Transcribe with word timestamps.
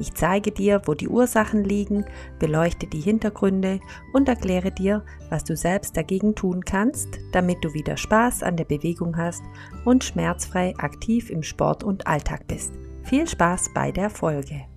ich 0.00 0.14
zeige 0.14 0.50
dir, 0.50 0.82
wo 0.86 0.94
die 0.94 1.08
Ursachen 1.08 1.62
liegen, 1.62 2.04
beleuchte 2.38 2.86
die 2.86 3.00
Hintergründe 3.00 3.80
und 4.12 4.28
erkläre 4.28 4.72
dir, 4.72 5.04
was 5.28 5.44
du 5.44 5.56
selbst 5.56 5.96
dagegen 5.96 6.34
tun 6.34 6.64
kannst, 6.64 7.08
damit 7.32 7.58
du 7.62 7.74
wieder 7.74 7.96
Spaß 7.96 8.42
an 8.42 8.56
der 8.56 8.64
Bewegung 8.64 9.16
hast 9.16 9.42
und 9.84 10.02
schmerzfrei 10.02 10.74
aktiv 10.78 11.30
im 11.30 11.42
Sport 11.42 11.84
und 11.84 12.06
Alltag 12.06 12.46
bist. 12.48 12.72
Viel 13.02 13.28
Spaß 13.28 13.70
bei 13.74 13.92
der 13.92 14.10
Folge. 14.10 14.69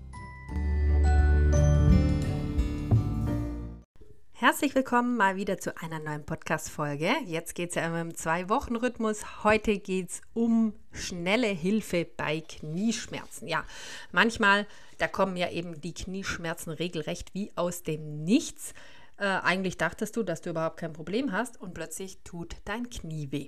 Herzlich 4.44 4.76
willkommen 4.76 5.16
mal 5.16 5.38
wieder 5.38 5.58
zu 5.58 5.78
einer 5.78 6.00
neuen 6.00 6.26
Podcast-Folge. 6.26 7.14
Jetzt 7.26 7.56
geht 7.56 7.70
es 7.70 7.76
ja 7.76 8.02
im 8.02 8.14
Zwei-Wochen-Rhythmus. 8.14 9.46
Heute 9.46 9.78
geht 9.78 10.10
es 10.10 10.22
um 10.34 10.74
schnelle 10.92 11.48
Hilfe 11.48 12.06
bei 12.18 12.42
Knieschmerzen. 12.42 13.48
Ja, 13.48 13.64
manchmal, 14.12 14.68
da 14.98 15.08
kommen 15.08 15.38
ja 15.38 15.50
eben 15.50 15.80
die 15.80 15.94
Knieschmerzen 15.94 16.72
regelrecht 16.72 17.34
wie 17.34 17.54
aus 17.56 17.84
dem 17.84 18.26
Nichts. 18.26 18.74
Äh, 19.16 19.28
eigentlich 19.28 19.78
dachtest 19.78 20.18
du, 20.18 20.24
dass 20.24 20.42
du 20.42 20.50
überhaupt 20.50 20.76
kein 20.76 20.92
Problem 20.92 21.32
hast 21.32 21.62
und 21.62 21.74
plötzlich 21.74 22.18
tut 22.26 22.58
dein 22.66 22.90
Knie 22.90 23.32
weh. 23.32 23.48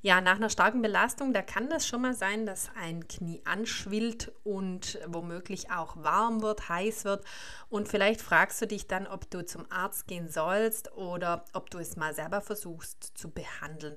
Ja, 0.00 0.20
nach 0.20 0.36
einer 0.36 0.48
starken 0.48 0.80
Belastung, 0.80 1.32
da 1.32 1.42
kann 1.42 1.68
das 1.68 1.84
schon 1.84 2.02
mal 2.02 2.14
sein, 2.14 2.46
dass 2.46 2.70
ein 2.80 3.08
Knie 3.08 3.42
anschwillt 3.44 4.30
und 4.44 4.96
womöglich 5.08 5.72
auch 5.72 5.96
warm 5.96 6.40
wird, 6.40 6.68
heiß 6.68 7.04
wird. 7.04 7.24
Und 7.68 7.88
vielleicht 7.88 8.20
fragst 8.20 8.62
du 8.62 8.68
dich 8.68 8.86
dann, 8.86 9.08
ob 9.08 9.28
du 9.28 9.44
zum 9.44 9.66
Arzt 9.72 10.06
gehen 10.06 10.28
sollst 10.28 10.92
oder 10.92 11.44
ob 11.52 11.70
du 11.70 11.78
es 11.78 11.96
mal 11.96 12.14
selber 12.14 12.40
versuchst 12.40 13.18
zu 13.18 13.28
behandeln. 13.28 13.96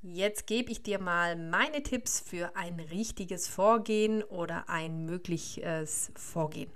Jetzt 0.00 0.46
gebe 0.46 0.72
ich 0.72 0.82
dir 0.82 0.98
mal 0.98 1.36
meine 1.36 1.82
Tipps 1.82 2.18
für 2.18 2.56
ein 2.56 2.80
richtiges 2.80 3.46
Vorgehen 3.46 4.22
oder 4.22 4.70
ein 4.70 5.04
mögliches 5.04 6.10
Vorgehen. 6.16 6.72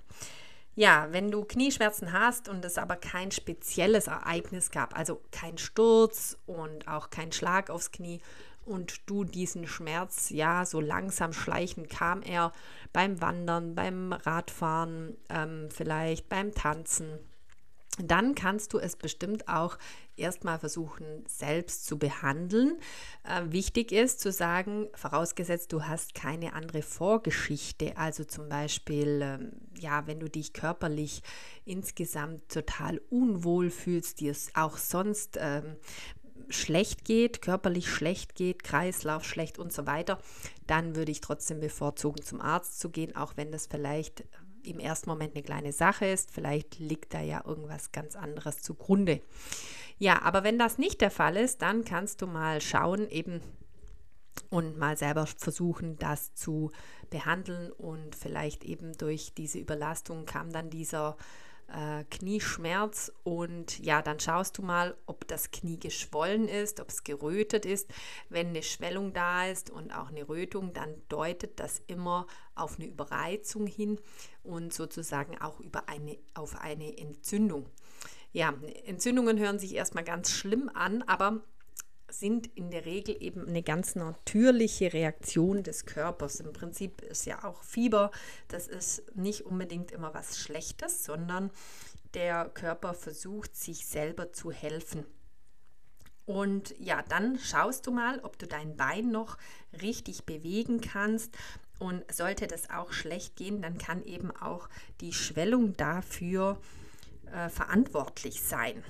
Ja, 0.79 1.07
wenn 1.09 1.31
du 1.31 1.43
Knieschmerzen 1.43 2.13
hast 2.13 2.47
und 2.47 2.63
es 2.63 2.77
aber 2.77 2.97
kein 2.97 3.31
spezielles 3.31 4.05
Ereignis 4.05 4.69
gab, 4.69 4.95
also 4.95 5.19
kein 5.31 5.57
Sturz 5.57 6.37
und 6.45 6.87
auch 6.87 7.09
kein 7.09 7.31
Schlag 7.31 7.71
aufs 7.71 7.91
Knie 7.91 8.21
und 8.63 9.01
du 9.09 9.23
diesen 9.23 9.65
Schmerz, 9.65 10.29
ja, 10.29 10.65
so 10.65 10.79
langsam 10.79 11.33
schleichen 11.33 11.89
kam 11.89 12.21
er 12.21 12.51
beim 12.93 13.19
Wandern, 13.21 13.73
beim 13.73 14.13
Radfahren, 14.13 15.17
ähm, 15.29 15.69
vielleicht 15.71 16.29
beim 16.29 16.53
Tanzen 16.53 17.17
dann 17.97 18.35
kannst 18.35 18.73
du 18.73 18.79
es 18.79 18.95
bestimmt 18.95 19.47
auch 19.47 19.77
erstmal 20.15 20.59
versuchen, 20.59 21.23
selbst 21.27 21.85
zu 21.85 21.97
behandeln. 21.97 22.77
Äh, 23.23 23.51
wichtig 23.51 23.91
ist 23.91 24.19
zu 24.19 24.31
sagen, 24.31 24.87
vorausgesetzt, 24.93 25.71
du 25.71 25.83
hast 25.83 26.13
keine 26.13 26.53
andere 26.53 26.81
Vorgeschichte, 26.81 27.97
also 27.97 28.23
zum 28.23 28.49
Beispiel, 28.49 29.21
ähm, 29.21 29.51
ja, 29.79 30.05
wenn 30.07 30.19
du 30.19 30.29
dich 30.29 30.53
körperlich 30.53 31.21
insgesamt 31.65 32.49
total 32.49 33.01
unwohl 33.09 33.69
fühlst, 33.69 34.19
dir 34.19 34.31
es 34.31 34.51
auch 34.55 34.77
sonst 34.77 35.37
ähm, 35.39 35.75
schlecht 36.49 37.05
geht, 37.05 37.41
körperlich 37.41 37.89
schlecht 37.89 38.35
geht, 38.35 38.63
Kreislauf 38.63 39.23
schlecht 39.23 39.59
und 39.59 39.73
so 39.73 39.85
weiter, 39.85 40.19
dann 40.65 40.95
würde 40.95 41.11
ich 41.11 41.21
trotzdem 41.21 41.59
bevorzugen, 41.59 42.23
zum 42.23 42.41
Arzt 42.41 42.79
zu 42.79 42.89
gehen, 42.89 43.15
auch 43.15 43.33
wenn 43.35 43.51
das 43.51 43.67
vielleicht 43.67 44.23
im 44.69 44.79
ersten 44.79 45.09
Moment 45.09 45.35
eine 45.35 45.43
kleine 45.43 45.71
Sache 45.71 46.05
ist. 46.05 46.31
Vielleicht 46.31 46.79
liegt 46.79 47.13
da 47.13 47.21
ja 47.21 47.43
irgendwas 47.45 47.91
ganz 47.91 48.15
anderes 48.15 48.61
zugrunde. 48.61 49.21
Ja, 49.97 50.21
aber 50.21 50.43
wenn 50.43 50.59
das 50.59 50.77
nicht 50.77 51.01
der 51.01 51.11
Fall 51.11 51.37
ist, 51.37 51.61
dann 51.61 51.83
kannst 51.83 52.21
du 52.21 52.27
mal 52.27 52.61
schauen, 52.61 53.09
eben 53.09 53.41
und 54.49 54.77
mal 54.77 54.97
selber 54.97 55.25
versuchen, 55.25 55.97
das 55.97 56.33
zu 56.33 56.71
behandeln 57.09 57.71
und 57.71 58.15
vielleicht 58.15 58.63
eben 58.63 58.97
durch 58.97 59.33
diese 59.35 59.59
Überlastung 59.59 60.25
kam 60.25 60.51
dann 60.51 60.69
dieser 60.69 61.17
äh, 61.67 62.03
Knieschmerz 62.05 63.11
und 63.23 63.79
ja, 63.79 64.01
dann 64.01 64.19
schaust 64.19 64.57
du 64.57 64.61
mal, 64.61 64.95
ob 65.05 65.27
das 65.27 65.51
Knie 65.51 65.79
geschwollen 65.79 66.47
ist, 66.47 66.79
ob 66.79 66.89
es 66.89 67.03
gerötet 67.03 67.65
ist. 67.65 67.89
Wenn 68.29 68.47
eine 68.47 68.63
Schwellung 68.63 69.13
da 69.13 69.47
ist 69.47 69.69
und 69.69 69.91
auch 69.91 70.07
eine 70.09 70.27
Rötung, 70.27 70.73
dann 70.73 70.95
deutet 71.09 71.59
das 71.59 71.81
immer 71.87 72.27
auf 72.55 72.79
eine 72.79 72.87
Überreizung 72.87 73.67
hin 73.67 73.99
und 74.43 74.73
sozusagen 74.73 75.37
auch 75.39 75.59
über 75.59 75.89
eine, 75.89 76.17
auf 76.33 76.59
eine 76.59 76.97
Entzündung. 76.97 77.67
Ja, 78.31 78.53
Entzündungen 78.85 79.39
hören 79.39 79.59
sich 79.59 79.73
erstmal 79.75 80.03
ganz 80.03 80.31
schlimm 80.31 80.69
an, 80.73 81.01
aber 81.03 81.41
sind 82.09 82.47
in 82.55 82.71
der 82.71 82.85
Regel 82.85 83.17
eben 83.21 83.47
eine 83.47 83.63
ganz 83.63 83.95
natürliche 83.95 84.93
Reaktion 84.93 85.63
des 85.63 85.85
Körpers. 85.85 86.39
Im 86.39 86.53
Prinzip 86.53 87.01
ist 87.01 87.25
ja 87.25 87.43
auch 87.43 87.63
Fieber, 87.63 88.11
das 88.47 88.67
ist 88.67 89.03
nicht 89.15 89.45
unbedingt 89.45 89.91
immer 89.91 90.13
was 90.13 90.37
Schlechtes, 90.37 91.03
sondern 91.03 91.51
der 92.13 92.45
Körper 92.45 92.93
versucht 92.93 93.55
sich 93.55 93.85
selber 93.85 94.31
zu 94.31 94.51
helfen. 94.51 95.05
Und 96.25 96.75
ja, 96.77 97.03
dann 97.07 97.39
schaust 97.39 97.87
du 97.87 97.91
mal, 97.91 98.19
ob 98.19 98.37
du 98.37 98.47
dein 98.47 98.75
Bein 98.75 99.11
noch 99.11 99.37
richtig 99.81 100.25
bewegen 100.25 100.81
kannst. 100.81 101.37
Und 101.79 102.03
sollte 102.11 102.47
das 102.47 102.69
auch 102.69 102.91
schlecht 102.91 103.35
gehen, 103.35 103.61
dann 103.61 103.77
kann 103.77 104.03
eben 104.03 104.31
auch 104.35 104.67
die 104.99 105.13
Schwellung 105.13 105.77
dafür 105.77 106.59
äh, 107.31 107.49
verantwortlich 107.49 108.41
sein. 108.41 108.83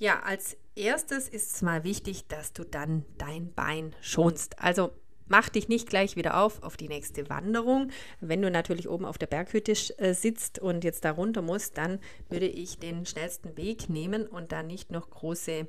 Ja, 0.00 0.20
als 0.20 0.56
erstes 0.76 1.28
ist 1.28 1.54
es 1.54 1.60
mal 1.62 1.84
wichtig, 1.84 2.26
dass 2.26 2.54
du 2.54 2.64
dann 2.64 3.04
dein 3.18 3.52
Bein 3.52 3.94
schonst. 4.00 4.58
Also 4.58 4.92
mach 5.26 5.50
dich 5.50 5.68
nicht 5.68 5.90
gleich 5.90 6.16
wieder 6.16 6.40
auf 6.42 6.62
auf 6.62 6.78
die 6.78 6.88
nächste 6.88 7.28
Wanderung. 7.28 7.90
Wenn 8.18 8.40
du 8.40 8.50
natürlich 8.50 8.88
oben 8.88 9.04
auf 9.04 9.18
der 9.18 9.26
Berghütte 9.26 9.72
äh, 9.98 10.14
sitzt 10.14 10.58
und 10.58 10.84
jetzt 10.84 11.04
da 11.04 11.10
runter 11.10 11.42
musst, 11.42 11.76
dann 11.76 12.00
würde 12.30 12.46
ich 12.46 12.78
den 12.78 13.04
schnellsten 13.04 13.58
Weg 13.58 13.90
nehmen 13.90 14.26
und 14.26 14.52
da 14.52 14.62
nicht 14.62 14.90
noch 14.90 15.10
große 15.10 15.68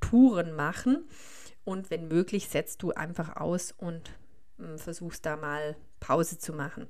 Touren 0.00 0.56
machen. 0.56 1.08
Und 1.62 1.88
wenn 1.88 2.08
möglich, 2.08 2.48
setzt 2.48 2.82
du 2.82 2.90
einfach 2.90 3.36
aus 3.36 3.70
und 3.70 4.10
äh, 4.58 4.76
versuchst 4.76 5.24
da 5.24 5.36
mal 5.36 5.76
Pause 6.00 6.36
zu 6.36 6.52
machen. 6.52 6.88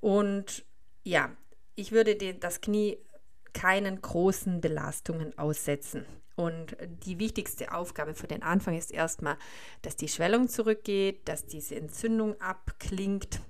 Und 0.00 0.64
ja, 1.04 1.30
ich 1.76 1.92
würde 1.92 2.16
den, 2.16 2.40
das 2.40 2.60
Knie 2.60 2.98
keinen 3.54 4.00
großen 4.00 4.60
Belastungen 4.60 5.36
aussetzen. 5.38 6.04
Und 6.36 6.76
die 7.04 7.18
wichtigste 7.18 7.72
Aufgabe 7.72 8.14
für 8.14 8.28
den 8.28 8.42
Anfang 8.42 8.76
ist 8.76 8.92
erstmal, 8.92 9.36
dass 9.82 9.96
die 9.96 10.08
Schwellung 10.08 10.48
zurückgeht, 10.48 11.28
dass 11.28 11.46
diese 11.46 11.74
Entzündung 11.74 12.40
abklingt 12.40 13.40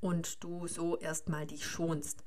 und 0.00 0.44
du 0.44 0.68
so 0.68 0.96
erstmal 0.98 1.46
dich 1.46 1.66
schonst. 1.66 2.22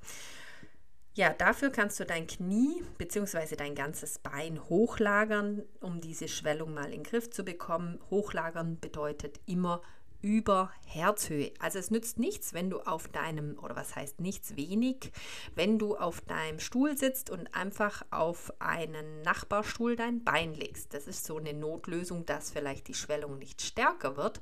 Ja, 1.14 1.32
dafür 1.32 1.70
kannst 1.70 1.98
du 2.02 2.06
dein 2.06 2.28
Knie 2.28 2.84
bzw. 2.98 3.56
dein 3.56 3.76
ganzes 3.76 4.20
Bein 4.20 4.62
hochlagern, 4.68 5.64
um 5.80 6.02
diese 6.02 6.28
Schwellung 6.28 6.74
mal 6.74 6.86
in 6.86 6.92
den 6.92 7.04
Griff 7.04 7.30
zu 7.30 7.46
bekommen. 7.46 8.00
Hochlagern 8.10 8.82
bedeutet 8.82 9.40
immer 9.46 9.82
über 10.26 10.72
Herzhöhe. 10.88 11.54
Also 11.60 11.78
es 11.78 11.92
nützt 11.92 12.18
nichts, 12.18 12.56
wenn 12.56 12.72
du 12.72 12.80
auf 12.80 13.08
deinem, 13.08 13.60
oder 13.60 13.76
was 13.76 13.96
heißt 13.96 14.20
nichts, 14.20 14.56
wenig, 14.56 15.12
wenn 15.54 15.78
du 15.78 15.96
auf 15.96 16.20
deinem 16.22 16.60
Stuhl 16.60 16.98
sitzt 16.98 17.30
und 17.30 17.54
einfach 17.54 18.04
auf 18.10 18.52
einen 18.58 19.22
Nachbarstuhl 19.22 19.96
dein 19.96 20.24
Bein 20.24 20.56
legst. 20.56 20.96
Das 20.96 21.06
ist 21.06 21.26
so 21.26 21.38
eine 21.38 21.54
Notlösung, 21.54 22.26
dass 22.26 22.50
vielleicht 22.50 22.88
die 22.88 22.96
Schwellung 22.96 23.38
nicht 23.38 23.62
stärker 23.62 24.18
wird, 24.18 24.42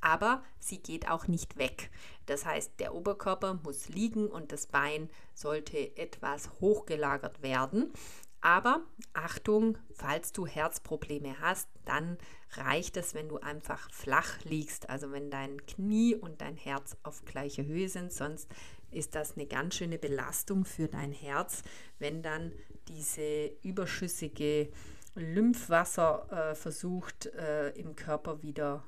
aber 0.00 0.42
sie 0.58 0.78
geht 0.78 1.08
auch 1.08 1.26
nicht 1.26 1.56
weg. 1.58 1.90
Das 2.26 2.44
heißt, 2.44 2.78
der 2.78 2.94
Oberkörper 2.94 3.60
muss 3.64 3.88
liegen 3.88 4.26
und 4.26 4.52
das 4.52 4.66
Bein 4.66 5.10
sollte 5.34 5.96
etwas 5.96 6.50
hochgelagert 6.60 7.42
werden. 7.42 7.92
Aber 8.40 8.80
Achtung, 9.12 9.76
falls 9.92 10.32
du 10.32 10.46
Herzprobleme 10.46 11.40
hast, 11.40 11.68
dann 11.84 12.16
reicht 12.52 12.96
es, 12.96 13.14
wenn 13.14 13.28
du 13.28 13.38
einfach 13.38 13.90
flach 13.90 14.42
liegst, 14.44 14.88
also 14.88 15.12
wenn 15.12 15.30
dein 15.30 15.64
Knie 15.66 16.14
und 16.14 16.40
dein 16.40 16.56
Herz 16.56 16.96
auf 17.02 17.24
gleicher 17.24 17.64
Höhe 17.64 17.88
sind, 17.88 18.12
sonst 18.12 18.48
ist 18.90 19.14
das 19.14 19.36
eine 19.36 19.46
ganz 19.46 19.76
schöne 19.76 19.98
Belastung 19.98 20.64
für 20.64 20.88
dein 20.88 21.12
Herz, 21.12 21.62
wenn 21.98 22.22
dann 22.22 22.52
diese 22.88 23.46
überschüssige 23.62 24.70
Lymphwasser 25.14 26.50
äh, 26.50 26.54
versucht 26.54 27.26
äh, 27.26 27.70
im 27.70 27.94
Körper 27.94 28.42
wieder 28.42 28.84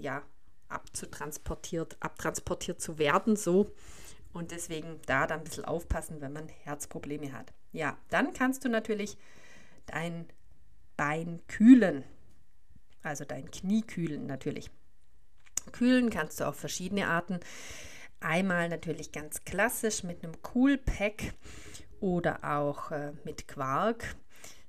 ja, 0.00 0.22
abzutransportiert, 0.68 1.96
abtransportiert 2.00 2.80
zu 2.80 2.98
werden, 2.98 3.36
so. 3.36 3.74
Und 4.32 4.50
deswegen 4.50 5.00
da 5.06 5.26
dann 5.26 5.40
ein 5.40 5.44
bisschen 5.44 5.64
aufpassen, 5.64 6.20
wenn 6.20 6.32
man 6.32 6.48
Herzprobleme 6.48 7.32
hat. 7.32 7.52
Ja, 7.72 7.96
dann 8.10 8.32
kannst 8.34 8.64
du 8.64 8.68
natürlich 8.68 9.16
dein 9.86 10.26
Bein 10.96 11.40
kühlen. 11.46 12.04
also 13.02 13.24
dein 13.24 13.50
Knie 13.50 13.82
kühlen 13.82 14.26
natürlich. 14.26 14.70
Kühlen 15.72 16.10
kannst 16.10 16.40
du 16.40 16.44
auf 16.44 16.56
verschiedene 16.56 17.08
Arten. 17.08 17.40
Einmal 18.20 18.68
natürlich 18.68 19.12
ganz 19.12 19.44
klassisch 19.44 20.02
mit 20.02 20.24
einem 20.24 20.34
Cool 20.54 20.76
Pack 20.76 21.34
oder 22.00 22.42
auch 22.42 22.90
äh, 22.90 23.12
mit 23.24 23.46
Quark. 23.46 24.16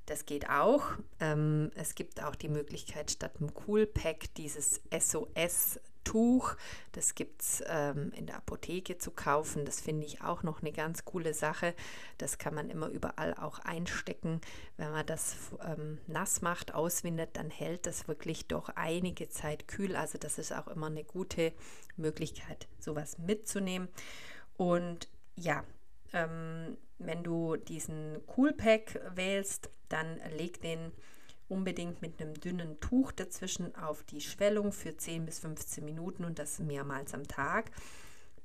Das 0.10 0.26
geht 0.26 0.50
auch. 0.50 0.86
Ähm, 1.20 1.70
es 1.76 1.94
gibt 1.94 2.24
auch 2.24 2.34
die 2.34 2.50
Möglichkeit, 2.50 3.12
statt 3.12 3.34
einem 3.40 3.52
Cool 3.68 3.86
Pack 3.86 4.34
dieses 4.34 4.82
SOS 4.92 5.80
Tuch. 6.04 6.56
Das 6.94 7.14
gibt 7.14 7.44
es 7.44 7.64
ähm, 7.68 8.12
in 8.16 8.26
der 8.26 8.38
Apotheke 8.38 8.98
zu 8.98 9.12
kaufen. 9.12 9.66
Das 9.66 9.80
finde 9.80 10.08
ich 10.08 10.24
auch 10.24 10.42
noch 10.42 10.62
eine 10.62 10.72
ganz 10.72 11.06
coole 11.06 11.36
Sache. 11.36 11.76
Das 12.18 12.40
kann 12.40 12.56
man 12.56 12.72
immer 12.72 12.88
überall 12.88 13.36
auch 13.36 13.60
einstecken. 13.60 14.42
Wenn 14.78 14.90
man 14.90 15.06
das 15.06 15.36
ähm, 15.64 16.00
nass 16.08 16.42
macht, 16.42 16.74
auswindet, 16.74 17.38
dann 17.38 17.52
hält 17.52 17.86
das 17.86 18.08
wirklich 18.08 18.48
doch 18.48 18.70
einige 18.70 19.30
Zeit 19.30 19.68
kühl. 19.68 19.96
Also 19.96 20.18
das 20.18 20.40
ist 20.40 20.52
auch 20.52 20.70
immer 20.70 20.88
eine 20.88 21.04
gute 21.04 21.54
Möglichkeit, 21.98 22.68
sowas 22.80 23.20
mitzunehmen. 23.20 23.90
Und 24.58 25.08
ja, 25.36 25.64
ähm, 26.14 26.78
wenn 27.00 27.24
du 27.24 27.56
diesen 27.56 28.18
Cool 28.38 28.54
Pack 28.54 29.00
wählst, 29.16 29.70
dann 29.88 30.20
leg 30.38 30.62
den 30.62 30.92
unbedingt 31.48 32.02
mit 32.02 32.22
einem 32.22 32.36
dünnen 32.36 32.80
Tuch 32.80 33.12
dazwischen 33.12 33.76
auf 33.76 34.04
die 34.04 34.22
Schwellung 34.22 34.72
für 34.72 34.96
10 34.96 35.26
bis 35.26 35.40
15 35.40 35.84
Minuten 35.84 36.24
und 36.24 36.38
das 36.38 36.60
mehrmals 36.60 37.14
am 37.14 37.28
Tag. 37.28 37.72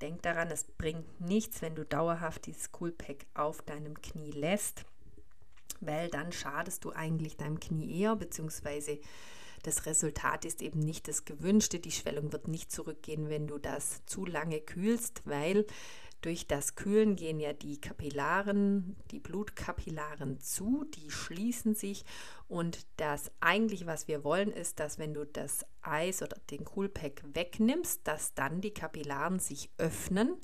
Denk 0.01 0.23
daran, 0.23 0.51
es 0.51 0.65
bringt 0.65 1.21
nichts, 1.21 1.63
wenn 1.63 1.75
du 1.75 1.85
dauerhaft 1.85 2.47
dieses 2.47 2.73
Coolpack 2.73 3.27
auf 3.35 3.63
deinem 3.63 4.01
Knie 4.01 4.33
lässt, 4.33 4.85
weil 5.81 6.09
dann 6.09 6.33
schadest 6.33 6.85
du 6.85 6.93
eigentlich 6.93 7.37
deinem 7.37 7.61
Knie 7.61 8.01
eher, 8.01 8.17
beziehungsweise 8.17 8.99
das 9.63 9.87
Resultat 9.87 10.45
ist 10.45 10.61
eben 10.61 10.81
nicht 10.81 11.09
das 11.09 11.25
gewünschte. 11.25 11.79
Die 11.79 11.91
Schwellung 11.91 12.33
wird 12.33 12.49
nicht 12.49 12.71
zurückgehen, 12.71 13.31
wenn 13.31 13.47
du 13.47 13.59
das 13.59 14.05
zu 14.05 14.27
lange 14.27 14.61
kühlst, 14.61 15.23
weil 15.25 15.65
durch 16.25 16.47
das 16.47 16.75
Kühlen 16.75 17.17
gehen 17.17 17.39
ja 17.39 17.53
die 17.53 17.79
Kapillaren, 17.79 18.97
die 19.11 19.21
Blutkapillaren 19.21 20.41
zu, 20.41 20.85
die 20.95 21.11
schließen 21.11 21.75
sich. 21.75 22.07
Und 22.49 22.87
das 22.97 23.31
eigentlich, 23.41 23.85
was 23.85 24.09
wir 24.09 24.25
wollen, 24.25 24.51
ist, 24.51 24.81
dass 24.81 24.99
wenn 24.99 25.13
du 25.13 25.27
das 25.27 25.67
Eis 25.83 26.23
oder 26.23 26.39
den 26.51 26.65
Coolpack 26.65 27.23
wegnimmst, 27.35 28.09
dass 28.09 28.33
dann 28.33 28.63
die 28.63 28.73
Kapillaren 28.73 29.39
sich 29.39 29.69
öffnen. 29.77 30.35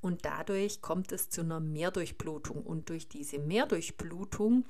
Und 0.00 0.24
dadurch 0.24 0.80
kommt 0.80 1.12
es 1.12 1.28
zu 1.28 1.42
einer 1.42 1.60
Mehrdurchblutung. 1.60 2.62
Und 2.62 2.88
durch 2.88 3.06
diese 3.06 3.38
Mehrdurchblutung 3.38 4.64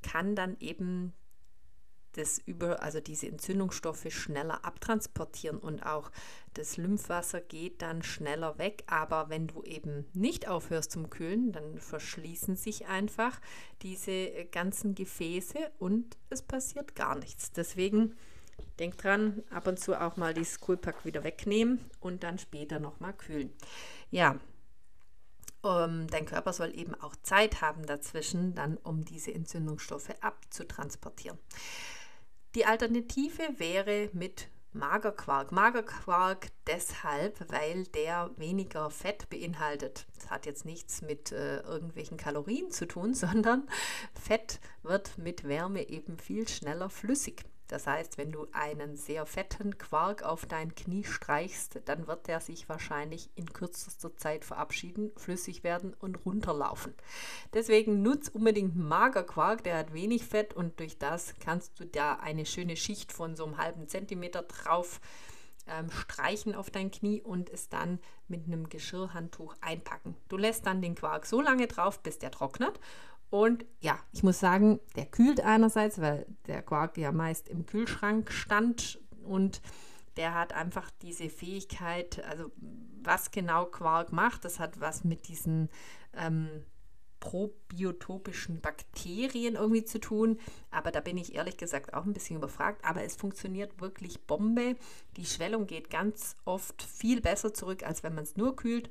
kann 0.00 0.34
dann 0.34 0.56
eben 0.58 1.12
das 2.18 2.38
über, 2.38 2.82
also 2.82 3.00
diese 3.00 3.28
Entzündungsstoffe 3.28 4.10
schneller 4.10 4.64
abtransportieren 4.64 5.58
und 5.58 5.84
auch 5.84 6.10
das 6.54 6.76
Lymphwasser 6.76 7.40
geht 7.40 7.82
dann 7.82 8.02
schneller 8.02 8.58
weg. 8.58 8.82
Aber 8.86 9.28
wenn 9.30 9.46
du 9.46 9.62
eben 9.62 10.06
nicht 10.12 10.48
aufhörst 10.48 10.92
zum 10.92 11.10
Kühlen, 11.10 11.52
dann 11.52 11.78
verschließen 11.78 12.56
sich 12.56 12.86
einfach 12.86 13.40
diese 13.82 14.10
äh, 14.10 14.44
ganzen 14.46 14.94
Gefäße 14.94 15.58
und 15.78 16.16
es 16.30 16.42
passiert 16.42 16.94
gar 16.94 17.16
nichts. 17.16 17.52
Deswegen 17.52 18.16
denk 18.78 18.98
dran, 18.98 19.42
ab 19.50 19.66
und 19.66 19.78
zu 19.78 20.00
auch 20.00 20.16
mal 20.16 20.34
dieses 20.34 20.60
Coolpack 20.60 21.04
wieder 21.04 21.24
wegnehmen 21.24 21.84
und 22.00 22.22
dann 22.22 22.38
später 22.38 22.80
nochmal 22.80 23.12
kühlen. 23.12 23.52
Ja, 24.10 24.38
ähm, 25.64 26.06
dein 26.08 26.26
Körper 26.26 26.52
soll 26.52 26.76
eben 26.76 26.94
auch 26.94 27.16
Zeit 27.22 27.60
haben 27.60 27.84
dazwischen, 27.86 28.54
dann 28.54 28.76
um 28.76 29.04
diese 29.04 29.32
Entzündungsstoffe 29.34 30.10
abzutransportieren. 30.20 31.38
Die 32.58 32.66
Alternative 32.66 33.56
wäre 33.58 34.10
mit 34.14 34.48
Magerquark. 34.72 35.52
Magerquark 35.52 36.48
deshalb, 36.66 37.38
weil 37.52 37.84
der 37.84 38.32
weniger 38.36 38.90
Fett 38.90 39.30
beinhaltet. 39.30 40.08
Das 40.16 40.28
hat 40.28 40.44
jetzt 40.44 40.64
nichts 40.64 41.00
mit 41.00 41.30
äh, 41.30 41.60
irgendwelchen 41.60 42.16
Kalorien 42.16 42.72
zu 42.72 42.88
tun, 42.88 43.14
sondern 43.14 43.68
Fett 44.20 44.58
wird 44.82 45.18
mit 45.18 45.44
Wärme 45.44 45.88
eben 45.88 46.18
viel 46.18 46.48
schneller 46.48 46.90
flüssig. 46.90 47.44
Das 47.68 47.86
heißt, 47.86 48.18
wenn 48.18 48.32
du 48.32 48.46
einen 48.52 48.96
sehr 48.96 49.26
fetten 49.26 49.78
Quark 49.78 50.22
auf 50.22 50.46
dein 50.46 50.74
Knie 50.74 51.04
streichst, 51.04 51.80
dann 51.84 52.06
wird 52.06 52.26
der 52.26 52.40
sich 52.40 52.68
wahrscheinlich 52.68 53.30
in 53.34 53.52
kürzester 53.52 54.16
Zeit 54.16 54.44
verabschieden, 54.44 55.12
flüssig 55.16 55.62
werden 55.62 55.94
und 56.00 56.24
runterlaufen. 56.24 56.94
Deswegen 57.52 58.02
nutz 58.02 58.28
unbedingt 58.28 58.76
Magerquark, 58.76 59.62
der 59.64 59.76
hat 59.76 59.92
wenig 59.92 60.24
Fett 60.24 60.54
und 60.54 60.80
durch 60.80 60.98
das 60.98 61.34
kannst 61.40 61.78
du 61.78 61.86
da 61.86 62.14
eine 62.14 62.46
schöne 62.46 62.76
Schicht 62.76 63.12
von 63.12 63.36
so 63.36 63.44
einem 63.44 63.58
halben 63.58 63.86
Zentimeter 63.86 64.42
drauf 64.42 65.00
ähm, 65.68 65.90
streichen 65.90 66.54
auf 66.54 66.70
dein 66.70 66.90
Knie 66.90 67.20
und 67.20 67.50
es 67.50 67.68
dann 67.68 68.00
mit 68.26 68.46
einem 68.46 68.68
Geschirrhandtuch 68.68 69.54
einpacken. 69.60 70.16
Du 70.28 70.36
lässt 70.36 70.66
dann 70.66 70.80
den 70.82 70.94
Quark 70.94 71.26
so 71.26 71.40
lange 71.40 71.66
drauf, 71.66 72.02
bis 72.02 72.18
der 72.18 72.30
trocknet 72.30 72.80
und 73.30 73.66
ja, 73.80 73.98
ich 74.12 74.22
muss 74.22 74.40
sagen, 74.40 74.80
der 74.96 75.06
kühlt 75.06 75.40
einerseits, 75.40 76.00
weil 76.00 76.26
der 76.46 76.62
Quark 76.62 76.96
ja 76.96 77.12
meist 77.12 77.48
im 77.48 77.66
Kühlschrank 77.66 78.32
stand 78.32 78.98
und 79.24 79.60
der 80.16 80.34
hat 80.34 80.52
einfach 80.52 80.90
diese 81.02 81.28
Fähigkeit, 81.28 82.24
also 82.24 82.50
was 83.02 83.30
genau 83.30 83.66
Quark 83.66 84.12
macht, 84.12 84.44
das 84.44 84.58
hat 84.58 84.80
was 84.80 85.04
mit 85.04 85.28
diesen 85.28 85.68
ähm, 86.14 86.64
probiotopischen 87.20 88.60
Bakterien 88.60 89.54
irgendwie 89.56 89.84
zu 89.84 90.00
tun. 90.00 90.38
Aber 90.70 90.90
da 90.90 91.00
bin 91.00 91.16
ich 91.16 91.34
ehrlich 91.34 91.56
gesagt 91.56 91.94
auch 91.94 92.04
ein 92.04 92.12
bisschen 92.12 92.36
überfragt. 92.36 92.84
Aber 92.84 93.02
es 93.02 93.16
funktioniert 93.16 93.80
wirklich 93.80 94.20
Bombe. 94.26 94.76
Die 95.16 95.26
Schwellung 95.26 95.66
geht 95.66 95.90
ganz 95.90 96.36
oft 96.44 96.82
viel 96.82 97.20
besser 97.20 97.52
zurück, 97.52 97.82
als 97.84 98.02
wenn 98.02 98.14
man 98.14 98.24
es 98.24 98.36
nur 98.36 98.56
kühlt. 98.56 98.90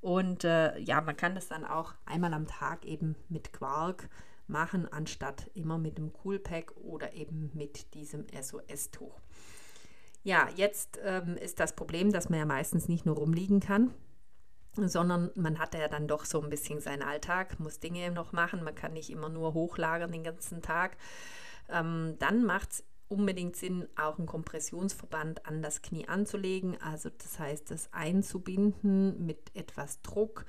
Und 0.00 0.44
äh, 0.44 0.78
ja, 0.78 1.00
man 1.00 1.16
kann 1.16 1.34
das 1.34 1.48
dann 1.48 1.64
auch 1.64 1.94
einmal 2.06 2.32
am 2.32 2.46
Tag 2.46 2.84
eben 2.84 3.16
mit 3.28 3.52
Quark 3.52 4.08
machen, 4.46 4.90
anstatt 4.90 5.50
immer 5.54 5.78
mit 5.78 5.98
dem 5.98 6.12
Coolpack 6.12 6.76
oder 6.76 7.12
eben 7.12 7.50
mit 7.54 7.94
diesem 7.94 8.26
SOS-Tuch. 8.28 9.20
Ja, 10.22 10.48
jetzt 10.56 10.98
ähm, 11.04 11.36
ist 11.36 11.60
das 11.60 11.74
Problem, 11.74 12.12
dass 12.12 12.28
man 12.28 12.38
ja 12.38 12.44
meistens 12.44 12.88
nicht 12.88 13.06
nur 13.06 13.16
rumliegen 13.16 13.60
kann, 13.60 13.94
sondern 14.76 15.30
man 15.34 15.58
hat 15.58 15.74
ja 15.74 15.88
dann 15.88 16.08
doch 16.08 16.24
so 16.24 16.40
ein 16.42 16.50
bisschen 16.50 16.80
seinen 16.80 17.02
Alltag, 17.02 17.58
muss 17.60 17.80
Dinge 17.80 18.10
noch 18.10 18.32
machen, 18.32 18.64
man 18.64 18.74
kann 18.74 18.92
nicht 18.92 19.10
immer 19.10 19.28
nur 19.28 19.54
hochlagern 19.54 20.12
den 20.12 20.24
ganzen 20.24 20.62
Tag. 20.62 20.96
Ähm, 21.68 22.16
dann 22.18 22.44
macht 22.44 22.72
es 22.72 22.84
unbedingt 23.08 23.56
Sinn, 23.56 23.88
auch 23.96 24.18
einen 24.18 24.26
Kompressionsverband 24.26 25.46
an 25.46 25.62
das 25.62 25.82
Knie 25.82 26.08
anzulegen. 26.08 26.80
Also 26.80 27.10
das 27.10 27.38
heißt, 27.38 27.70
das 27.70 27.92
einzubinden 27.92 29.24
mit 29.24 29.54
etwas 29.54 30.02
Druck. 30.02 30.44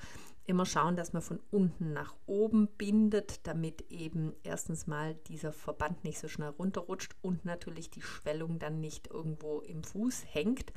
Immer 0.45 0.65
schauen, 0.65 0.95
dass 0.95 1.13
man 1.13 1.21
von 1.21 1.39
unten 1.51 1.93
nach 1.93 2.15
oben 2.25 2.67
bindet, 2.69 3.45
damit 3.45 3.81
eben 3.91 4.33
erstens 4.43 4.87
mal 4.87 5.13
dieser 5.27 5.53
Verband 5.53 6.03
nicht 6.03 6.17
so 6.17 6.27
schnell 6.27 6.49
runterrutscht 6.49 7.15
und 7.21 7.45
natürlich 7.45 7.91
die 7.91 8.01
Schwellung 8.01 8.57
dann 8.57 8.79
nicht 8.79 9.07
irgendwo 9.07 9.59
im 9.59 9.83
Fuß 9.83 10.25
hängt. 10.33 10.73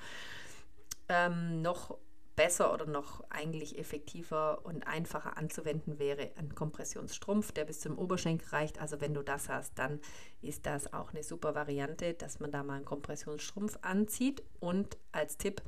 Ähm, 1.08 1.62
noch 1.62 1.96
besser 2.42 2.74
oder 2.74 2.86
noch 2.86 3.22
eigentlich 3.30 3.78
effektiver 3.78 4.66
und 4.66 4.84
einfacher 4.84 5.36
anzuwenden 5.36 6.00
wäre 6.00 6.32
ein 6.36 6.56
Kompressionsstrumpf, 6.56 7.52
der 7.52 7.64
bis 7.64 7.78
zum 7.78 7.96
Oberschenkel 7.96 8.48
reicht. 8.48 8.80
Also 8.80 9.00
wenn 9.00 9.14
du 9.14 9.22
das 9.22 9.48
hast, 9.48 9.78
dann 9.78 10.00
ist 10.40 10.66
das 10.66 10.92
auch 10.92 11.12
eine 11.12 11.22
super 11.22 11.54
Variante, 11.54 12.14
dass 12.14 12.40
man 12.40 12.50
da 12.50 12.64
mal 12.64 12.74
einen 12.74 12.84
Kompressionsstrumpf 12.84 13.78
anzieht. 13.82 14.42
Und 14.58 14.98
als 15.12 15.38
Tipp, 15.38 15.62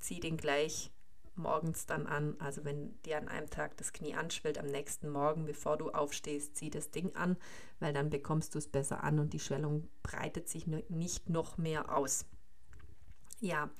zieh 0.00 0.18
den 0.18 0.36
gleich 0.36 0.90
morgens 1.36 1.86
dann 1.86 2.08
an. 2.08 2.34
Also 2.40 2.64
wenn 2.64 3.00
dir 3.02 3.18
an 3.18 3.28
einem 3.28 3.48
Tag 3.48 3.76
das 3.76 3.92
Knie 3.92 4.16
anschwillt, 4.16 4.58
am 4.58 4.66
nächsten 4.66 5.10
Morgen, 5.10 5.44
bevor 5.44 5.76
du 5.76 5.90
aufstehst, 5.90 6.56
zieh 6.56 6.70
das 6.70 6.90
Ding 6.90 7.14
an, 7.14 7.36
weil 7.78 7.92
dann 7.92 8.10
bekommst 8.10 8.56
du 8.56 8.58
es 8.58 8.66
besser 8.66 9.04
an 9.04 9.20
und 9.20 9.32
die 9.32 9.38
Schwellung 9.38 9.88
breitet 10.02 10.48
sich 10.48 10.66
nicht 10.66 11.28
noch 11.28 11.56
mehr 11.56 11.96
aus. 11.96 12.24
Ja, 13.38 13.70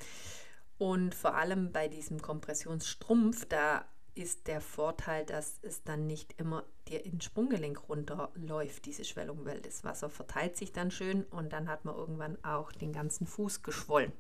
und 0.81 1.15
vor 1.15 1.35
allem 1.35 1.73
bei 1.73 1.89
diesem 1.89 2.23
Kompressionsstrumpf, 2.23 3.45
da 3.45 3.85
ist 4.15 4.47
der 4.47 4.63
Vorteil, 4.63 5.27
dass 5.27 5.59
es 5.61 5.85
dann 5.85 6.07
nicht 6.07 6.41
immer 6.41 6.65
dir 6.89 7.05
ins 7.05 7.27
Sprunggelenk 7.27 7.87
runterläuft, 7.91 8.87
diese 8.87 9.05
Schwellung, 9.05 9.45
weil 9.45 9.61
das 9.61 9.85
Wasser 9.85 10.09
verteilt 10.09 10.57
sich 10.57 10.73
dann 10.73 10.91
schön 10.91 11.25
und 11.25 11.53
dann 11.53 11.69
hat 11.69 11.85
man 11.85 11.95
irgendwann 11.95 12.43
auch 12.43 12.73
den 12.73 12.95
ganzen 12.95 13.27
Fuß 13.27 13.63
geschwollen. 13.63 14.11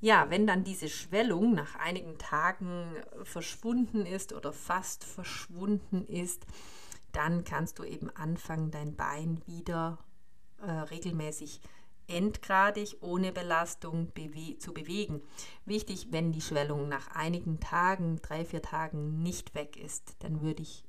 Ja, 0.00 0.28
wenn 0.30 0.48
dann 0.48 0.64
diese 0.64 0.88
Schwellung 0.88 1.54
nach 1.54 1.76
einigen 1.76 2.18
Tagen 2.18 2.96
verschwunden 3.22 4.04
ist 4.04 4.32
oder 4.32 4.52
fast 4.52 5.04
verschwunden 5.04 6.08
ist, 6.08 6.44
dann 7.12 7.44
kannst 7.44 7.78
du 7.78 7.84
eben 7.84 8.10
anfangen, 8.10 8.72
dein 8.72 8.96
Bein 8.96 9.40
wieder 9.46 9.98
äh, 10.60 10.72
regelmäßig 10.72 11.60
zu 11.60 11.81
endgradig 12.12 12.98
ohne 13.00 13.32
Belastung 13.32 14.12
bewe 14.12 14.58
zu 14.58 14.72
bewegen. 14.72 15.22
Wichtig, 15.64 16.08
wenn 16.10 16.32
die 16.32 16.40
Schwellung 16.40 16.88
nach 16.88 17.08
einigen 17.14 17.58
Tagen, 17.58 18.20
drei, 18.22 18.44
vier 18.44 18.62
Tagen 18.62 19.22
nicht 19.22 19.54
weg 19.54 19.76
ist, 19.76 20.16
dann 20.20 20.42
würde 20.42 20.62
ich 20.62 20.84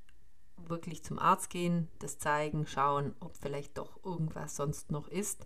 wirklich 0.57 1.03
zum 1.03 1.19
Arzt 1.19 1.49
gehen, 1.49 1.87
das 1.99 2.19
zeigen, 2.19 2.67
schauen, 2.67 3.15
ob 3.19 3.35
vielleicht 3.37 3.77
doch 3.77 4.03
irgendwas 4.03 4.55
sonst 4.55 4.91
noch 4.91 5.07
ist. 5.07 5.45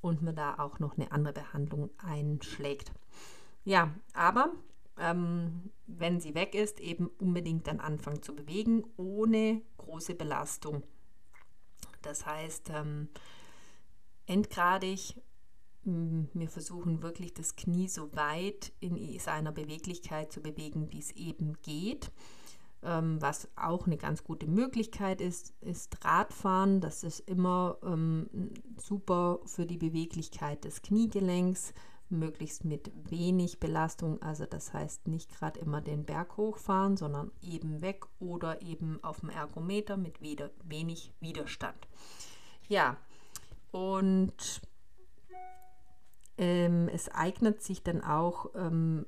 und 0.00 0.22
man 0.22 0.36
da 0.36 0.56
auch 0.58 0.78
noch 0.78 0.96
eine 0.96 1.10
andere 1.12 1.32
Behandlung 1.32 1.90
einschlägt. 1.98 2.92
Ja, 3.64 3.92
aber 4.12 4.52
ähm, 4.98 5.70
wenn 5.86 6.20
sie 6.20 6.34
weg 6.34 6.54
ist, 6.54 6.80
eben 6.80 7.08
unbedingt 7.18 7.66
dann 7.66 7.80
anfangen 7.80 8.22
zu 8.22 8.34
bewegen, 8.34 8.84
ohne 8.96 9.62
große 9.78 10.14
Belastung. 10.14 10.82
Das 12.02 12.24
heißt, 12.24 12.70
ähm, 12.70 13.08
endgradig, 14.26 15.14
wir 15.86 16.48
versuchen 16.48 17.02
wirklich 17.02 17.32
das 17.32 17.54
Knie 17.54 17.88
so 17.88 18.12
weit 18.14 18.72
in 18.80 19.18
seiner 19.20 19.52
Beweglichkeit 19.52 20.32
zu 20.32 20.40
bewegen, 20.40 20.90
wie 20.90 20.98
es 20.98 21.12
eben 21.12 21.56
geht. 21.62 22.10
Ähm, 22.82 23.22
was 23.22 23.48
auch 23.56 23.86
eine 23.86 23.96
ganz 23.96 24.24
gute 24.24 24.46
Möglichkeit 24.46 25.20
ist, 25.20 25.54
ist 25.60 26.04
Radfahren. 26.04 26.80
Das 26.80 27.04
ist 27.04 27.20
immer 27.20 27.78
ähm, 27.84 28.28
super 28.76 29.40
für 29.46 29.64
die 29.64 29.78
Beweglichkeit 29.78 30.64
des 30.64 30.82
Kniegelenks, 30.82 31.72
möglichst 32.08 32.64
mit 32.64 32.90
wenig 33.10 33.60
Belastung. 33.60 34.20
Also 34.22 34.44
das 34.44 34.72
heißt 34.72 35.08
nicht 35.08 35.36
gerade 35.36 35.60
immer 35.60 35.80
den 35.80 36.04
Berg 36.04 36.36
hochfahren, 36.36 36.96
sondern 36.96 37.30
eben 37.42 37.80
weg 37.80 38.06
oder 38.18 38.60
eben 38.62 39.02
auf 39.02 39.20
dem 39.20 39.30
Ergometer 39.30 39.96
mit 39.96 40.20
wieder, 40.20 40.50
wenig 40.64 41.12
Widerstand. 41.20 41.88
Ja, 42.68 42.96
und 43.76 44.62
ähm, 46.38 46.88
es 46.88 47.10
eignet 47.10 47.62
sich 47.62 47.82
dann 47.82 48.02
auch 48.02 48.46
ähm, 48.54 49.04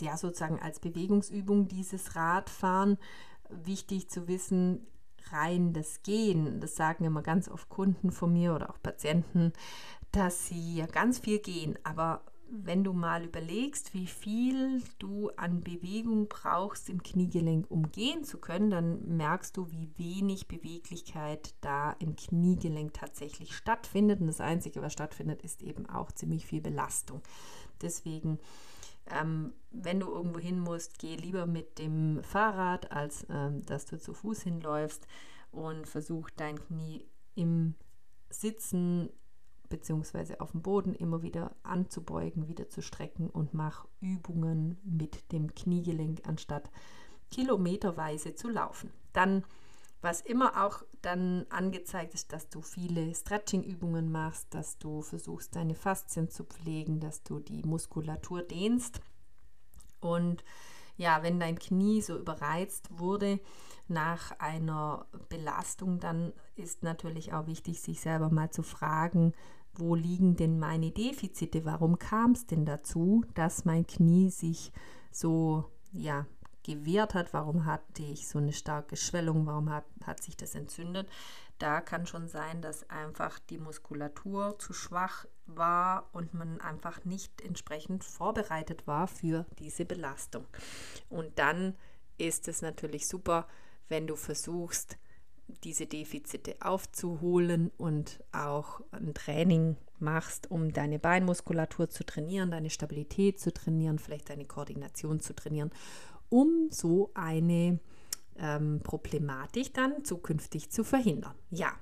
ja 0.00 0.18
sozusagen 0.18 0.60
als 0.60 0.80
Bewegungsübung 0.80 1.66
dieses 1.66 2.14
Radfahren. 2.14 2.98
Wichtig 3.48 4.10
zu 4.10 4.28
wissen, 4.28 4.86
rein 5.30 5.72
das 5.72 6.02
Gehen, 6.02 6.60
das 6.60 6.76
sagen 6.76 7.04
immer 7.04 7.22
ganz 7.22 7.48
oft 7.48 7.70
Kunden 7.70 8.12
von 8.12 8.34
mir 8.34 8.54
oder 8.54 8.68
auch 8.68 8.82
Patienten, 8.82 9.54
dass 10.10 10.46
sie 10.46 10.76
ja 10.76 10.86
ganz 10.86 11.18
viel 11.18 11.38
gehen, 11.38 11.78
aber 11.82 12.22
wenn 12.54 12.84
du 12.84 12.92
mal 12.92 13.24
überlegst, 13.24 13.94
wie 13.94 14.06
viel 14.06 14.82
du 14.98 15.30
an 15.36 15.62
Bewegung 15.62 16.28
brauchst 16.28 16.90
im 16.90 17.02
Kniegelenk, 17.02 17.70
um 17.70 17.90
gehen 17.90 18.24
zu 18.24 18.38
können, 18.38 18.70
dann 18.70 19.16
merkst 19.16 19.56
du, 19.56 19.70
wie 19.70 19.90
wenig 19.96 20.48
Beweglichkeit 20.48 21.54
da 21.62 21.92
im 21.92 22.14
Kniegelenk 22.14 22.92
tatsächlich 22.92 23.56
stattfindet. 23.56 24.20
Und 24.20 24.26
das 24.26 24.42
Einzige, 24.42 24.82
was 24.82 24.92
stattfindet, 24.92 25.42
ist 25.42 25.62
eben 25.62 25.88
auch 25.88 26.12
ziemlich 26.12 26.44
viel 26.44 26.60
Belastung. 26.60 27.22
Deswegen, 27.80 28.38
ähm, 29.06 29.54
wenn 29.70 30.00
du 30.00 30.08
irgendwo 30.10 30.38
hin 30.38 30.60
musst, 30.60 30.98
geh 30.98 31.16
lieber 31.16 31.46
mit 31.46 31.78
dem 31.78 32.22
Fahrrad, 32.22 32.92
als 32.92 33.26
ähm, 33.30 33.64
dass 33.64 33.86
du 33.86 33.98
zu 33.98 34.12
Fuß 34.12 34.42
hinläufst 34.42 35.06
und 35.52 35.88
versuch 35.88 36.28
dein 36.36 36.60
Knie 36.60 37.06
im 37.34 37.76
Sitzen 38.28 39.08
beziehungsweise 39.72 40.40
auf 40.40 40.52
dem 40.52 40.62
Boden 40.62 40.94
immer 40.94 41.22
wieder 41.22 41.56
anzubeugen, 41.64 42.46
wieder 42.46 42.68
zu 42.68 42.82
strecken 42.82 43.28
und 43.28 43.54
mach 43.54 43.86
Übungen 44.00 44.78
mit 44.84 45.32
dem 45.32 45.54
Kniegelenk 45.54 46.20
anstatt 46.28 46.70
kilometerweise 47.30 48.34
zu 48.34 48.48
laufen. 48.48 48.92
Dann 49.12 49.44
was 50.02 50.20
immer 50.20 50.64
auch 50.64 50.82
dann 51.00 51.46
angezeigt 51.48 52.14
ist, 52.14 52.32
dass 52.32 52.48
du 52.48 52.60
viele 52.60 53.14
Stretching-Übungen 53.14 54.10
machst, 54.10 54.52
dass 54.52 54.76
du 54.78 55.00
versuchst, 55.00 55.54
deine 55.54 55.76
Faszien 55.76 56.28
zu 56.28 56.42
pflegen, 56.42 56.98
dass 56.98 57.22
du 57.22 57.38
die 57.38 57.62
Muskulatur 57.62 58.42
dehnst. 58.42 59.00
Und 60.00 60.44
ja, 60.96 61.22
wenn 61.22 61.38
dein 61.38 61.56
Knie 61.56 62.02
so 62.02 62.18
überreizt 62.18 62.98
wurde 62.98 63.38
nach 63.86 64.32
einer 64.40 65.06
Belastung, 65.28 66.00
dann 66.00 66.32
ist 66.56 66.82
natürlich 66.82 67.32
auch 67.32 67.46
wichtig, 67.46 67.80
sich 67.80 68.00
selber 68.00 68.28
mal 68.28 68.50
zu 68.50 68.64
fragen, 68.64 69.32
wo 69.74 69.94
liegen 69.94 70.36
denn 70.36 70.58
meine 70.58 70.90
Defizite? 70.90 71.64
Warum 71.64 71.98
kam 71.98 72.32
es 72.32 72.46
denn 72.46 72.64
dazu, 72.64 73.24
dass 73.34 73.64
mein 73.64 73.86
Knie 73.86 74.30
sich 74.30 74.72
so 75.10 75.64
ja, 75.92 76.26
gewehrt 76.62 77.14
hat? 77.14 77.32
Warum 77.32 77.64
hatte 77.64 78.02
ich 78.02 78.28
so 78.28 78.38
eine 78.38 78.52
starke 78.52 78.96
Schwellung? 78.96 79.46
Warum 79.46 79.70
hat, 79.70 79.84
hat 80.04 80.22
sich 80.22 80.36
das 80.36 80.54
entzündet? 80.54 81.08
Da 81.58 81.80
kann 81.80 82.06
schon 82.06 82.28
sein, 82.28 82.60
dass 82.60 82.88
einfach 82.90 83.38
die 83.38 83.58
Muskulatur 83.58 84.58
zu 84.58 84.72
schwach 84.72 85.26
war 85.46 86.08
und 86.12 86.34
man 86.34 86.60
einfach 86.60 87.04
nicht 87.04 87.40
entsprechend 87.40 88.04
vorbereitet 88.04 88.86
war 88.86 89.06
für 89.06 89.46
diese 89.58 89.84
Belastung. 89.84 90.46
Und 91.08 91.38
dann 91.38 91.76
ist 92.18 92.48
es 92.48 92.62
natürlich 92.62 93.06
super, 93.06 93.46
wenn 93.88 94.06
du 94.06 94.16
versuchst, 94.16 94.98
diese 95.64 95.86
Defizite 95.86 96.56
aufzuholen 96.60 97.70
und 97.78 98.22
auch 98.32 98.80
ein 98.90 99.14
Training 99.14 99.76
machst, 99.98 100.50
um 100.50 100.72
deine 100.72 100.98
Beinmuskulatur 100.98 101.88
zu 101.88 102.04
trainieren, 102.04 102.50
deine 102.50 102.70
Stabilität 102.70 103.40
zu 103.40 103.52
trainieren, 103.52 103.98
vielleicht 103.98 104.30
deine 104.30 104.44
Koordination 104.44 105.20
zu 105.20 105.34
trainieren, 105.34 105.70
um 106.28 106.68
so 106.70 107.10
eine 107.14 107.78
ähm, 108.38 108.80
Problematik 108.82 109.74
dann 109.74 110.04
zukünftig 110.04 110.70
zu 110.70 110.84
verhindern. 110.84 111.34
Ja, 111.50 111.72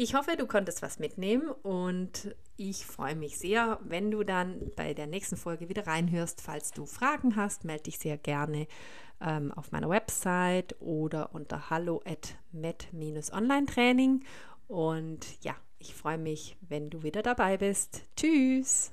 ich 0.00 0.14
hoffe, 0.14 0.36
du 0.36 0.46
konntest 0.46 0.80
was 0.80 1.00
mitnehmen 1.00 1.50
und 1.50 2.36
ich 2.56 2.86
freue 2.86 3.16
mich 3.16 3.36
sehr, 3.36 3.80
wenn 3.82 4.12
du 4.12 4.22
dann 4.22 4.70
bei 4.76 4.94
der 4.94 5.08
nächsten 5.08 5.36
Folge 5.36 5.68
wieder 5.68 5.88
reinhörst. 5.88 6.40
Falls 6.40 6.70
du 6.70 6.86
Fragen 6.86 7.34
hast, 7.34 7.64
melde 7.64 7.84
dich 7.84 7.98
sehr 7.98 8.16
gerne 8.16 8.68
ähm, 9.20 9.52
auf 9.52 9.72
meiner 9.72 9.88
Website 9.88 10.80
oder 10.80 11.34
unter 11.34 11.70
hallo 11.70 12.00
at 12.04 12.36
met-online-training. 12.52 14.24
Und 14.66 15.42
ja, 15.42 15.54
ich 15.78 15.94
freue 15.94 16.18
mich, 16.18 16.56
wenn 16.60 16.90
du 16.90 17.02
wieder 17.02 17.22
dabei 17.22 17.56
bist. 17.56 18.02
Tschüss! 18.16 18.92